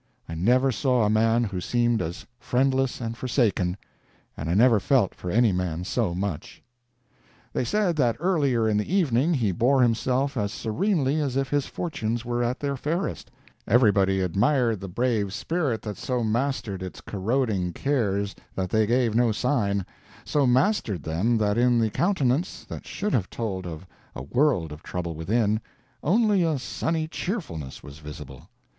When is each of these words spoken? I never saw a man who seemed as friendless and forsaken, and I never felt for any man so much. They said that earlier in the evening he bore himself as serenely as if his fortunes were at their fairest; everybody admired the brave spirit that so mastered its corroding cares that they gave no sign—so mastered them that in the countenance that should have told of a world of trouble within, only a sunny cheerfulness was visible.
I 0.27 0.33
never 0.33 0.71
saw 0.71 1.03
a 1.05 1.11
man 1.11 1.43
who 1.43 1.61
seemed 1.61 2.01
as 2.01 2.25
friendless 2.39 2.99
and 2.99 3.15
forsaken, 3.15 3.77
and 4.35 4.49
I 4.49 4.55
never 4.55 4.79
felt 4.79 5.13
for 5.13 5.29
any 5.29 5.51
man 5.51 5.83
so 5.83 6.15
much. 6.15 6.63
They 7.53 7.63
said 7.63 7.97
that 7.97 8.17
earlier 8.19 8.67
in 8.67 8.77
the 8.77 8.91
evening 8.95 9.35
he 9.35 9.51
bore 9.51 9.83
himself 9.83 10.37
as 10.37 10.51
serenely 10.51 11.19
as 11.21 11.37
if 11.37 11.49
his 11.51 11.67
fortunes 11.67 12.25
were 12.25 12.43
at 12.43 12.59
their 12.59 12.75
fairest; 12.75 13.29
everybody 13.67 14.21
admired 14.21 14.79
the 14.79 14.87
brave 14.87 15.33
spirit 15.33 15.83
that 15.83 15.97
so 15.97 16.23
mastered 16.23 16.81
its 16.81 16.99
corroding 16.99 17.71
cares 17.71 18.35
that 18.55 18.71
they 18.71 18.87
gave 18.87 19.13
no 19.13 19.31
sign—so 19.31 20.47
mastered 20.47 21.03
them 21.03 21.37
that 21.37 21.59
in 21.59 21.77
the 21.79 21.91
countenance 21.91 22.63
that 22.63 22.87
should 22.87 23.13
have 23.13 23.29
told 23.29 23.67
of 23.67 23.85
a 24.15 24.23
world 24.23 24.71
of 24.71 24.81
trouble 24.81 25.13
within, 25.13 25.61
only 26.01 26.41
a 26.41 26.57
sunny 26.57 27.07
cheerfulness 27.07 27.83
was 27.83 27.99
visible. 27.99 28.49